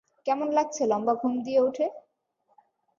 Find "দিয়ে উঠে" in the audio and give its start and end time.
1.45-1.85